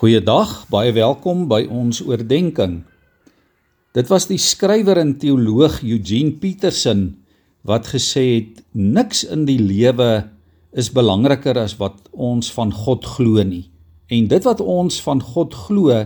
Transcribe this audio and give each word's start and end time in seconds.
Goeiedag, 0.00 0.62
baie 0.72 0.94
welkom 0.96 1.42
by 1.44 1.66
ons 1.68 1.98
oordeenking. 2.00 2.78
Dit 3.92 4.08
was 4.08 4.24
die 4.30 4.38
skrywer 4.40 4.96
en 4.96 5.10
teoloog 5.20 5.82
Eugene 5.84 6.38
Peterson 6.40 7.02
wat 7.68 7.90
gesê 7.92 8.22
het 8.38 8.62
niks 8.72 9.26
in 9.28 9.42
die 9.44 9.58
lewe 9.60 10.22
is 10.72 10.88
belangriker 10.96 11.60
as 11.60 11.76
wat 11.76 12.08
ons 12.16 12.48
van 12.56 12.72
God 12.72 13.04
glo 13.18 13.44
nie. 13.44 13.66
En 14.08 14.24
dit 14.32 14.48
wat 14.48 14.64
ons 14.64 15.02
van 15.04 15.20
God 15.20 15.58
glo 15.66 16.00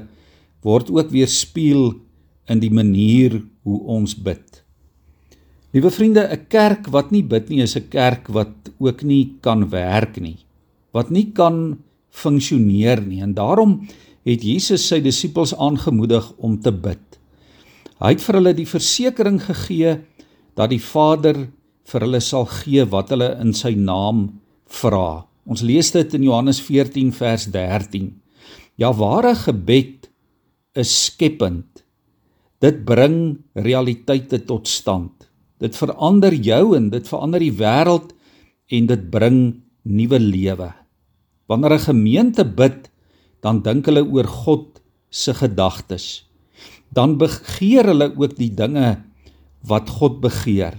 word 0.66 0.90
ook 0.90 1.14
weerspieël 1.14 1.92
in 2.50 2.66
die 2.66 2.74
manier 2.74 3.44
hoe 3.62 3.78
ons 3.94 4.18
bid. 4.18 4.64
Liewe 5.70 5.94
vriende, 5.94 6.26
'n 6.26 6.48
kerk 6.50 6.90
wat 6.90 7.14
nie 7.14 7.22
bid 7.22 7.46
nie 7.48 7.62
is 7.62 7.78
'n 7.78 7.86
kerk 7.94 8.26
wat 8.26 8.74
ook 8.80 9.06
nie 9.06 9.38
kan 9.40 9.70
werk 9.70 10.18
nie. 10.18 10.38
Wat 10.90 11.14
nie 11.14 11.30
kan 11.30 11.78
funksioneer 12.14 13.02
nie 13.04 13.22
en 13.24 13.34
daarom 13.36 13.80
het 14.24 14.44
Jesus 14.46 14.86
sy 14.88 15.00
disippels 15.04 15.52
aangemoedig 15.60 16.30
om 16.38 16.56
te 16.62 16.72
bid. 16.72 17.02
Hy 18.00 18.14
het 18.14 18.24
vir 18.24 18.38
hulle 18.38 18.54
die 18.56 18.68
versekering 18.68 19.40
gegee 19.42 19.98
dat 20.58 20.70
die 20.72 20.82
Vader 20.82 21.44
vir 21.90 22.06
hulle 22.06 22.20
sal 22.24 22.46
gee 22.62 22.84
wat 22.90 23.12
hulle 23.12 23.34
in 23.42 23.52
sy 23.56 23.74
naam 23.76 24.26
vra. 24.80 25.24
Ons 25.44 25.64
lees 25.66 25.90
dit 25.92 26.16
in 26.16 26.24
Johannes 26.24 26.60
14 26.64 27.12
vers 27.16 27.46
13. 27.52 28.08
Ja 28.80 28.90
ware 28.96 29.34
gebed 29.38 30.08
is 30.74 30.92
skepend. 31.06 31.84
Dit 32.64 32.84
bring 32.88 33.44
realiteite 33.54 34.40
tot 34.48 34.70
stand. 34.70 35.28
Dit 35.60 35.76
verander 35.76 36.34
jou 36.34 36.74
en 36.76 36.88
dit 36.90 37.08
verander 37.08 37.44
die 37.44 37.54
wêreld 37.54 38.14
en 38.72 38.88
dit 38.88 39.04
bring 39.12 39.38
nuwe 39.84 40.18
lewe. 40.18 40.72
Wanneer 41.46 41.72
'n 41.76 41.86
gemeente 41.90 42.44
bid, 42.44 42.90
dan 43.40 43.62
dink 43.62 43.86
hulle 43.86 44.04
oor 44.04 44.24
God 44.24 44.80
se 45.10 45.34
gedagtes. 45.34 46.24
Dan 46.94 47.18
begeer 47.18 47.84
hulle 47.84 48.14
ook 48.16 48.36
die 48.36 48.54
dinge 48.54 49.02
wat 49.62 49.90
God 49.90 50.20
begeer. 50.20 50.74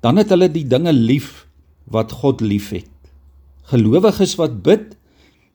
Dan 0.00 0.16
het 0.16 0.30
hulle 0.30 0.48
die 0.48 0.66
dinge 0.66 0.92
lief 0.92 1.46
wat 1.84 2.12
God 2.12 2.40
liefhet. 2.40 2.90
Gelowiges 3.70 4.34
wat 4.40 4.62
bid 4.62 4.96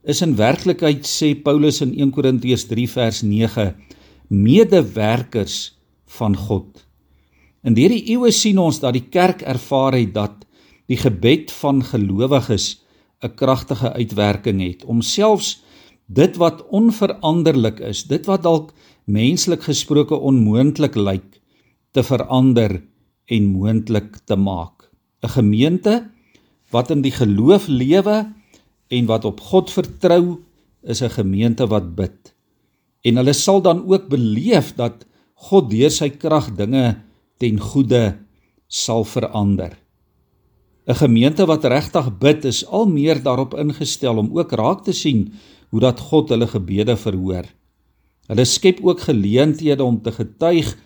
is 0.04 0.22
in 0.22 0.36
werklikheid 0.38 1.08
sê 1.10 1.34
Paulus 1.36 1.82
in 1.82 1.94
1 1.98 2.14
Korintiërs 2.14 2.68
3 2.70 2.88
vers 2.90 3.22
9 3.26 3.74
medewerkers 4.30 5.76
van 6.18 6.36
God. 6.38 6.86
In 7.66 7.76
hierdie 7.78 8.04
eeue 8.14 8.32
sien 8.32 8.60
ons 8.62 8.80
dat 8.80 8.94
die 8.94 9.08
kerk 9.10 9.42
ervaar 9.42 9.98
het 9.98 10.14
dat 10.14 10.46
die 10.90 11.00
gebed 11.02 11.52
van 11.62 11.82
gelowiges 11.84 12.85
'n 13.26 13.36
kragtige 13.36 13.94
uitwerking 13.94 14.62
het 14.62 14.86
om 14.86 15.02
selfs 15.02 15.64
dit 16.06 16.36
wat 16.38 16.68
onveranderlik 16.70 17.80
is, 17.80 18.06
dit 18.06 18.26
wat 18.26 18.44
dalk 18.44 18.74
menslik 19.06 19.66
gesproke 19.66 20.16
onmoontlik 20.16 20.96
lyk, 20.96 21.42
te 21.92 22.04
verander 22.04 22.84
en 23.26 23.46
moontlik 23.46 24.22
te 24.26 24.36
maak. 24.36 24.92
'n 25.24 25.30
Gemeente 25.30 26.10
wat 26.70 26.92
in 26.92 27.02
die 27.02 27.14
geloof 27.14 27.68
lewe 27.68 28.34
en 28.88 29.06
wat 29.06 29.26
op 29.26 29.40
God 29.40 29.72
vertrou, 29.72 30.44
is 30.84 31.02
'n 31.02 31.10
gemeente 31.10 31.68
wat 31.68 31.96
bid. 31.96 32.34
En 33.02 33.16
hulle 33.16 33.34
sal 33.34 33.62
dan 33.62 33.86
ook 33.86 34.10
beleef 34.10 34.76
dat 34.76 35.06
God 35.34 35.70
deur 35.70 35.92
sy 35.92 36.10
krag 36.10 36.56
dinge 36.56 37.02
ten 37.38 37.60
goeie 37.60 38.16
sal 38.68 39.04
verander. 39.04 39.85
'n 40.88 40.96
Gemeente 40.96 41.46
wat 41.46 41.66
regtig 41.66 42.18
bid 42.18 42.46
is 42.46 42.66
al 42.66 42.86
meer 42.86 43.22
daarop 43.24 43.54
ingestel 43.58 44.18
om 44.18 44.38
ook 44.38 44.52
raak 44.52 44.84
te 44.84 44.94
sien 44.94 45.34
hoe 45.70 45.80
dat 45.80 46.00
God 46.00 46.30
hulle 46.30 46.48
gebede 46.48 46.96
verhoor. 46.98 47.46
Hulle 48.28 48.46
skep 48.46 48.80
ook 48.82 49.00
geleenthede 49.00 49.84
om 49.84 50.02
te 50.02 50.12
getuig 50.12 50.78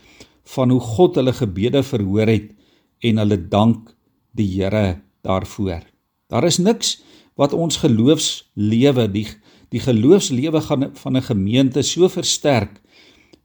van 0.56 0.70
hoe 0.70 0.80
God 0.80 1.16
hulle 1.16 1.34
gebede 1.34 1.84
verhoor 1.84 2.28
het 2.28 2.52
en 3.00 3.18
hulle 3.18 3.48
dank 3.48 3.96
die 4.32 4.48
Here 4.48 5.02
daarvoor. 5.22 5.84
Daar 6.28 6.44
is 6.44 6.58
niks 6.58 7.02
wat 7.36 7.54
ons 7.54 7.80
geloofslewe 7.84 9.08
die 9.12 9.28
die 9.70 9.80
geloofslewe 9.80 10.62
gaan 10.66 10.90
van 10.96 11.18
'n 11.18 11.22
gemeente 11.22 11.82
so 11.82 12.10
versterk 12.10 12.82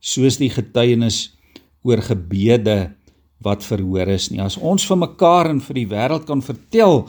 soos 0.01 0.37
die 0.37 0.51
getuienis 0.51 1.37
oor 1.83 2.01
gebede 2.03 2.97
wat 3.45 3.65
verhoor 3.65 4.09
is 4.09 4.31
nie. 4.33 4.41
As 4.43 4.57
ons 4.57 4.87
vir 4.89 4.99
mekaar 5.05 5.51
en 5.53 5.61
vir 5.61 5.81
die 5.83 5.89
wêreld 5.91 6.27
kan 6.29 6.43
vertel 6.43 7.05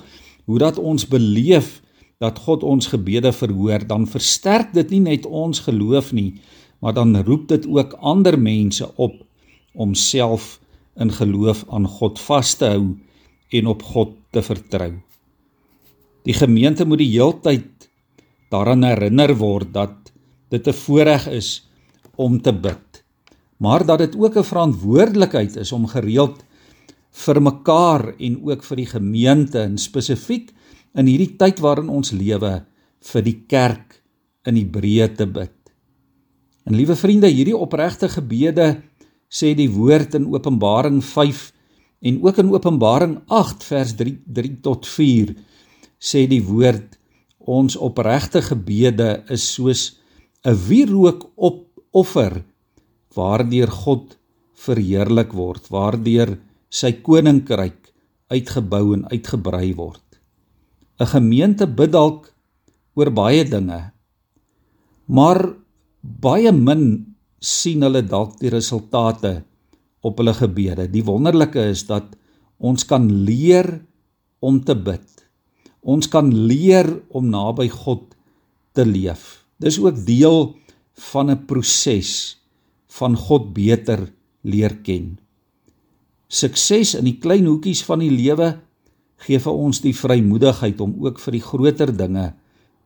hoe 0.45 0.59
dat 0.61 0.77
ons 0.77 1.07
beleef 1.07 1.79
dat 2.23 2.39
God 2.45 2.63
ons 2.63 2.87
gebede 2.87 3.31
verhoor, 3.35 3.83
dan 3.87 4.07
versterk 4.07 4.73
dit 4.75 4.93
nie 4.95 5.01
net 5.07 5.25
ons 5.25 5.59
geloof 5.65 6.13
nie, 6.15 6.35
maar 6.79 6.95
dan 6.95 7.15
roep 7.27 7.47
dit 7.51 7.65
ook 7.67 7.97
ander 7.99 8.37
mense 8.39 8.87
op 8.95 9.17
om 9.75 9.95
self 9.95 10.59
in 10.99 11.11
geloof 11.11 11.65
aan 11.75 11.87
God 11.87 12.19
vas 12.23 12.53
te 12.55 12.71
hou 12.75 12.95
en 13.51 13.67
op 13.67 13.83
God 13.83 14.15
te 14.31 14.43
vertrou. 14.43 14.93
Die 16.25 16.33
gemeente 16.33 16.85
moet 16.87 17.03
die 17.03 17.11
heeltyd 17.11 17.89
daaraan 18.53 18.85
herinner 18.87 19.35
word 19.37 19.73
dat 19.73 20.11
dit 20.49 20.67
'n 20.67 20.73
voorreg 20.73 21.27
is 21.27 21.67
om 22.15 22.41
te 22.41 22.53
bid 22.53 22.84
maar 23.57 23.85
dat 23.85 23.99
dit 23.99 24.15
ook 24.15 24.35
'n 24.37 24.43
verantwoordelikheid 24.43 25.55
is 25.55 25.71
om 25.71 25.87
gereeld 25.87 26.43
vir 27.11 27.41
mekaar 27.41 28.13
en 28.19 28.43
ook 28.43 28.63
vir 28.63 28.77
die 28.77 28.91
gemeente 28.91 29.59
en 29.59 29.77
spesifiek 29.77 30.51
in 30.95 31.05
hierdie 31.05 31.35
tyd 31.37 31.59
waarin 31.59 31.89
ons 31.89 32.11
lewe 32.11 32.65
vir 32.99 33.21
die 33.21 33.39
kerk 33.47 34.01
in 34.45 34.55
Hebreë 34.55 35.15
te 35.15 35.25
bid. 35.25 35.53
En 36.65 36.75
liewe 36.75 36.95
vriende, 36.95 37.27
hierdie 37.27 37.57
opregte 37.57 38.09
gebede 38.09 38.81
sê 39.29 39.53
die 39.55 39.69
woord 39.69 40.15
in 40.15 40.27
Openbaring 40.33 41.03
5 41.03 41.51
en 42.05 42.21
ook 42.23 42.37
in 42.37 42.51
Openbaring 42.53 43.19
8 43.27 43.63
vers 43.63 43.95
3 43.95 44.15
3 44.25 44.53
tot 44.61 44.87
4 44.87 45.35
sê 45.99 46.25
die 46.29 46.43
woord 46.43 46.97
ons 47.39 47.77
opregte 47.77 48.41
gebede 48.41 49.23
is 49.29 49.45
soos 49.53 49.99
'n 50.45 50.55
wierook 50.67 51.31
op 51.35 51.65
offer 51.91 52.43
waardeur 53.15 53.71
God 53.71 54.17
verheerlik 54.65 55.33
word, 55.35 55.67
waardeur 55.71 56.35
sy 56.69 56.91
koninkryk 57.05 57.91
uitgebou 58.31 58.93
en 58.95 59.05
uitgebrei 59.11 59.73
word. 59.75 60.01
'n 60.99 61.11
Gemeente 61.11 61.67
bid 61.67 61.91
dalk 61.91 62.31
oor 62.95 63.11
baie 63.11 63.43
dinge, 63.43 63.91
maar 65.07 65.39
baie 66.01 66.51
min 66.51 67.15
sien 67.41 67.83
hulle 67.83 68.01
dalk 68.01 68.39
die 68.39 68.49
resultate 68.49 69.43
op 70.01 70.21
hulle 70.21 70.33
gebede. 70.33 70.87
Die 70.87 71.03
wonderlike 71.03 71.61
is 71.71 71.85
dat 71.89 72.15
ons 72.57 72.85
kan 72.87 73.09
leer 73.27 73.81
om 74.39 74.61
te 74.63 74.75
bid. 74.75 75.05
Ons 75.81 76.07
kan 76.07 76.31
leer 76.31 76.87
om 77.09 77.29
naby 77.29 77.67
God 77.69 78.15
te 78.73 78.85
leef. 78.85 79.45
Dis 79.61 79.77
ook 79.79 80.05
deel 80.05 80.55
van 81.11 81.29
'n 81.29 81.45
proses 81.45 82.37
van 82.95 83.17
God 83.19 83.51
beter 83.55 84.07
leer 84.45 84.77
ken. 84.85 85.15
Sukses 86.31 86.95
in 86.97 87.07
die 87.07 87.19
klein 87.21 87.47
hoekies 87.49 87.83
van 87.85 88.01
die 88.03 88.13
lewe 88.13 88.55
gee 89.25 89.39
vir 89.39 89.55
ons 89.67 89.81
die 89.83 89.95
vrymoedigheid 89.95 90.81
om 90.83 90.95
ook 91.05 91.19
vir 91.23 91.37
die 91.37 91.43
groter 91.43 91.91
dinge 91.95 92.31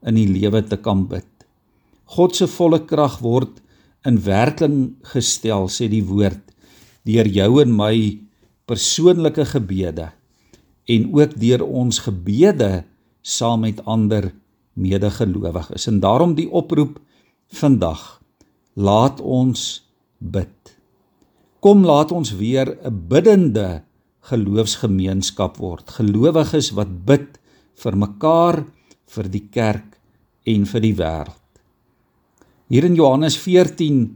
in 0.06 0.18
die 0.20 0.28
lewe 0.30 0.62
te 0.66 0.78
kan 0.82 1.06
bid. 1.10 1.28
God 2.10 2.36
se 2.38 2.48
volle 2.50 2.82
krag 2.90 3.20
word 3.22 3.60
in 4.08 4.18
werking 4.24 4.78
gestel, 5.12 5.68
sê 5.68 5.90
die 5.92 6.06
woord, 6.06 6.42
deur 7.06 7.28
jou 7.28 7.52
en 7.62 7.74
my 7.76 7.96
persoonlike 8.70 9.46
gebede 9.52 10.12
en 10.90 11.10
ook 11.14 11.36
deur 11.38 11.64
ons 11.66 12.02
gebede 12.06 12.84
saam 13.22 13.66
met 13.66 13.82
ander 13.86 14.32
medegelowiges. 14.74 15.88
En 15.90 16.00
daarom 16.02 16.34
die 16.38 16.50
oproep 16.50 16.98
vandag: 17.54 18.22
laat 18.74 19.22
ons 19.22 19.89
bid. 20.20 20.76
Kom 21.60 21.84
laat 21.84 22.12
ons 22.12 22.36
weer 22.36 22.78
'n 22.84 23.08
biddende 23.08 23.84
geloofsgemeenskap 24.30 25.58
word. 25.58 25.90
Gelowiges 25.90 26.72
wat 26.72 27.06
bid 27.06 27.40
vir 27.76 27.96
mekaar, 27.96 28.66
vir 29.08 29.30
die 29.32 29.48
kerk 29.52 29.98
en 30.46 30.66
vir 30.66 30.82
die 30.82 30.96
wêreld. 30.96 31.36
Hier 32.70 32.86
in 32.86 32.96
Johannes 32.96 33.38
14 33.38 34.16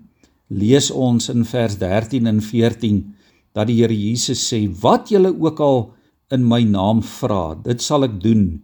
lees 0.54 0.92
ons 0.92 1.30
in 1.30 1.46
vers 1.46 1.78
13 1.82 2.28
en 2.28 2.42
14 2.42 3.16
dat 3.54 3.68
die 3.68 3.80
Here 3.82 3.96
Jesus 3.96 4.44
sê: 4.52 4.68
"Wat 4.68 5.10
julle 5.10 5.34
ook 5.34 5.60
al 5.60 5.94
in 6.32 6.48
my 6.48 6.64
naam 6.64 7.02
vra, 7.02 7.56
dit 7.56 7.82
sal 7.82 8.04
ek 8.04 8.22
doen, 8.22 8.62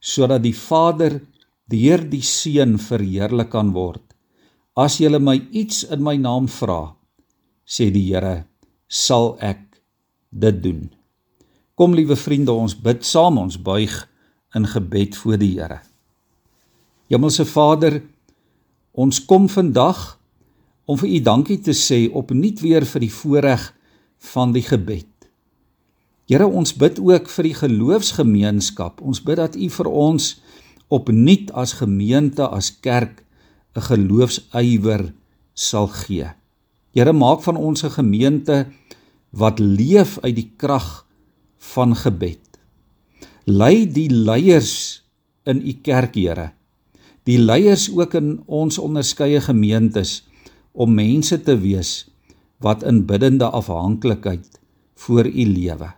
sodat 0.00 0.42
die 0.42 0.54
Vader 0.54 1.20
deur 1.68 1.98
die 2.10 2.22
Seun 2.22 2.78
verheerlik 2.78 3.50
kan 3.50 3.72
word." 3.72 4.07
As 4.78 5.00
julle 5.02 5.18
my 5.18 5.40
iets 5.50 5.82
in 5.90 6.04
my 6.06 6.14
naam 6.20 6.46
vra, 6.46 6.94
sê 7.66 7.88
die 7.90 8.04
Here, 8.12 8.44
sal 8.86 9.34
ek 9.42 9.64
dit 10.30 10.62
doen. 10.62 10.84
Kom 11.74 11.96
liewe 11.98 12.16
vriende, 12.18 12.54
ons 12.54 12.76
bid 12.78 13.02
saam, 13.06 13.40
ons 13.42 13.58
buig 13.58 13.94
in 14.54 14.68
gebed 14.70 15.18
voor 15.18 15.40
die 15.42 15.56
Here. 15.56 15.80
Hemelse 17.10 17.46
Vader, 17.48 17.98
Ons 18.98 19.20
kom 19.22 19.46
vandag 19.46 20.18
om 20.88 20.98
vir 20.98 21.12
U 21.12 21.18
dankie 21.22 21.60
te 21.62 21.74
sê 21.76 22.08
opnuut 22.10 22.58
weer 22.64 22.82
vir 22.82 23.04
die 23.04 23.12
voorreg 23.14 23.68
van 24.32 24.50
die 24.56 24.64
gebed. 24.66 25.06
Here, 26.28 26.48
ons 26.48 26.74
bid 26.74 26.98
ook 26.98 27.30
vir 27.30 27.46
die 27.46 27.54
geloofsgemeenskap. 27.60 28.98
Ons 28.98 29.22
bid 29.22 29.38
dat 29.38 29.54
U 29.54 29.68
vir 29.76 29.90
ons 30.02 30.32
opnuut 30.90 31.52
as 31.54 31.76
gemeente, 31.78 32.42
as 32.42 32.72
kerk 32.82 33.22
'n 33.78 33.86
geloofsywer 33.86 35.12
sal 35.54 35.86
gee. 35.86 36.26
Here, 36.94 37.12
maak 37.12 37.42
van 37.46 37.56
ons 37.56 37.84
'n 37.84 37.94
gemeente 37.94 38.66
wat 39.30 39.58
leef 39.58 40.18
uit 40.24 40.34
die 40.34 40.50
krag 40.56 41.06
van 41.58 41.94
gebed. 41.94 42.42
Lei 43.44 43.86
die 43.86 44.10
leiers 44.10 45.04
in 45.44 45.62
u 45.64 45.72
kerk, 45.82 46.14
Here. 46.14 46.52
Die 47.24 47.38
leiers 47.38 47.90
ook 47.90 48.14
in 48.14 48.42
ons 48.46 48.78
onderskeie 48.78 49.40
gemeentes 49.40 50.24
om 50.72 50.94
mense 50.94 51.42
te 51.42 51.56
wees 51.58 52.10
wat 52.58 52.82
in 52.82 53.06
biddende 53.06 53.44
afhanklikheid 53.44 54.60
voor 54.94 55.26
u 55.26 55.44
lewe. 55.44 55.92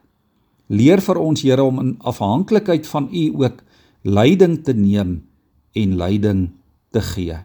Leer 0.67 1.01
vir 1.01 1.19
ons 1.19 1.43
Here 1.43 1.63
om 1.63 1.81
in 1.81 1.95
afhanklikheid 1.99 2.87
van 2.87 3.09
u 3.13 3.25
ook 3.45 3.63
leiding 4.03 4.65
te 4.65 4.73
neem 4.73 5.23
en 5.73 5.97
leiding 5.97 6.51
te 6.91 7.01
gee. 7.01 7.39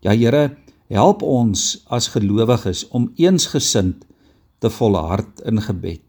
Ja 0.00 0.14
Here, 0.16 0.56
help 0.88 1.22
ons 1.22 1.82
as 1.92 2.08
gelowiges 2.14 2.86
om 2.88 3.10
eensgesind 3.20 4.06
te 4.60 4.70
volhard 4.72 5.42
in 5.44 5.60
gebed 5.60 6.04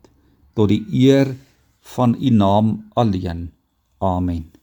tot 0.55 0.71
die 0.71 0.83
eer 1.07 1.33
van 1.95 2.15
u 2.15 2.29
naam 2.35 2.71
alleen. 2.99 3.49
Amen. 3.99 4.60